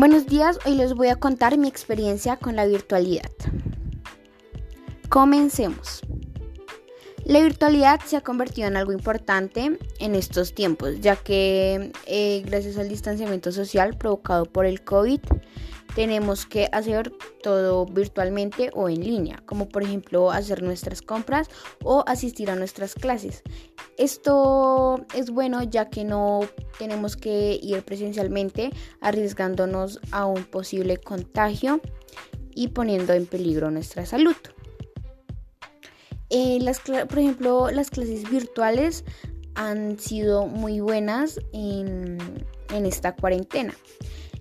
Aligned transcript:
Buenos 0.00 0.26
días, 0.26 0.58
hoy 0.64 0.76
les 0.76 0.94
voy 0.94 1.08
a 1.08 1.16
contar 1.16 1.58
mi 1.58 1.68
experiencia 1.68 2.38
con 2.38 2.56
la 2.56 2.64
virtualidad. 2.64 3.30
Comencemos. 5.10 6.00
La 7.26 7.40
virtualidad 7.40 8.00
se 8.06 8.16
ha 8.16 8.22
convertido 8.22 8.66
en 8.66 8.78
algo 8.78 8.92
importante 8.92 9.78
en 9.98 10.14
estos 10.14 10.54
tiempos, 10.54 11.02
ya 11.02 11.16
que 11.16 11.92
eh, 12.06 12.42
gracias 12.46 12.78
al 12.78 12.88
distanciamiento 12.88 13.52
social 13.52 13.98
provocado 13.98 14.46
por 14.46 14.64
el 14.64 14.82
COVID, 14.82 15.20
tenemos 15.94 16.46
que 16.46 16.68
hacer 16.72 17.12
todo 17.42 17.86
virtualmente 17.86 18.70
o 18.74 18.88
en 18.88 19.00
línea, 19.00 19.42
como 19.46 19.68
por 19.68 19.82
ejemplo 19.82 20.30
hacer 20.30 20.62
nuestras 20.62 21.02
compras 21.02 21.48
o 21.82 22.04
asistir 22.06 22.50
a 22.50 22.56
nuestras 22.56 22.94
clases. 22.94 23.42
Esto 23.96 25.04
es 25.14 25.30
bueno 25.30 25.62
ya 25.62 25.90
que 25.90 26.04
no 26.04 26.40
tenemos 26.78 27.16
que 27.16 27.58
ir 27.62 27.82
presencialmente 27.82 28.70
arriesgándonos 29.00 30.00
a 30.10 30.26
un 30.26 30.44
posible 30.44 30.96
contagio 30.96 31.80
y 32.54 32.68
poniendo 32.68 33.12
en 33.12 33.26
peligro 33.26 33.70
nuestra 33.70 34.06
salud. 34.06 34.36
Eh, 36.30 36.64
por 37.08 37.18
ejemplo, 37.18 37.70
las 37.70 37.90
clases 37.90 38.30
virtuales 38.30 39.04
han 39.56 39.98
sido 39.98 40.46
muy 40.46 40.78
buenas 40.78 41.40
en, 41.52 42.18
en 42.72 42.86
esta 42.86 43.16
cuarentena 43.16 43.74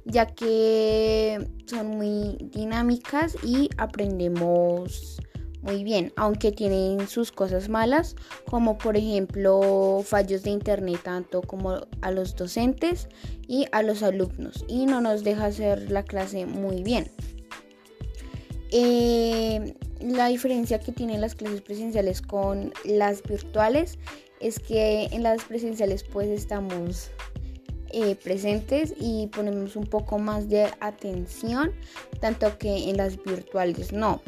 ya 0.10 0.26
que 0.28 1.48
son 1.66 1.88
muy 1.98 2.38
dinámicas 2.52 3.36
y 3.44 3.70
aprendemos 3.78 5.20
muy 5.62 5.84
bien, 5.84 6.14
aunque 6.16 6.52
tienen 6.52 7.08
sus 7.08 7.32
cosas 7.32 7.70
malas, 7.70 8.16
como 8.46 8.78
por 8.78 8.96
ejemplo 8.96 10.02
fallos 10.06 10.44
de 10.44 10.52
internet 10.52 11.02
tanto 11.04 11.42
como 11.42 11.82
a 12.02 12.12
los 12.12 12.36
docentes 12.36 13.08
y 13.48 13.66
a 13.72 13.84
los 13.84 14.02
alumnos, 14.04 14.64
y 14.68 14.86
no 14.86 15.02
nos 15.02 15.24
deja 15.24 15.46
hacer 15.46 15.92
la 15.92 16.04
clase 16.04 16.46
muy 16.46 16.82
bien. 16.84 17.12
Eh, 18.72 19.76
la 20.00 20.28
diferencia 20.28 20.80
que 20.80 20.92
tienen 20.92 21.22
las 21.22 21.36
clases 21.36 21.62
presenciales 21.62 22.22
con 22.22 22.72
las 22.86 23.22
virtuales 23.24 23.98
es 24.40 24.60
que 24.60 25.06
en 25.12 25.24
las 25.24 25.44
presenciales 25.44 26.04
pues 26.04 26.30
estamos 26.30 27.10
eh, 27.92 28.16
presentes 28.16 28.94
y 29.00 29.28
ponemos 29.28 29.76
un 29.76 29.86
poco 29.86 30.20
más 30.20 30.50
de 30.50 30.68
atención, 30.80 31.72
tanto 32.20 32.58
que 32.58 32.90
en 32.90 32.98
las 32.98 33.22
virtuales 33.24 33.92
no. 33.92 34.22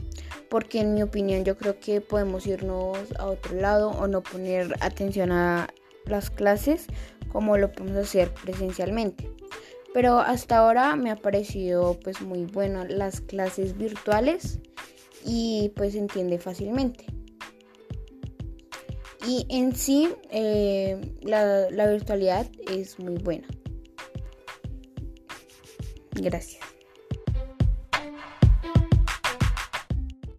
Porque 0.49 0.81
en 0.81 0.93
mi 0.93 1.01
opinión 1.01 1.45
yo 1.45 1.57
creo 1.57 1.79
que 1.79 2.01
podemos 2.01 2.45
irnos 2.45 2.97
a 3.17 3.25
otro 3.25 3.55
lado 3.55 3.91
o 3.91 4.07
no 4.07 4.21
poner 4.21 4.75
atención 4.81 5.31
a 5.31 5.67
las 6.05 6.29
clases 6.29 6.87
como 7.31 7.57
lo 7.57 7.71
podemos 7.71 7.97
hacer 7.97 8.33
presencialmente. 8.33 9.29
Pero 9.93 10.19
hasta 10.19 10.57
ahora 10.57 10.95
me 10.95 11.11
ha 11.11 11.15
parecido 11.15 11.99
pues 12.01 12.21
muy 12.21 12.45
bueno 12.45 12.85
las 12.85 13.21
clases 13.21 13.77
virtuales 13.77 14.59
y 15.25 15.71
pues 15.75 15.93
se 15.93 15.99
entiende 15.99 16.39
fácilmente. 16.39 17.05
Y 19.27 19.45
en 19.49 19.75
sí, 19.75 20.09
eh, 20.31 20.99
la, 21.21 21.69
la 21.69 21.87
virtualidad 21.91 22.47
es 22.67 22.97
muy 22.99 23.15
buena. 23.15 23.47
Gracias. 26.13 26.61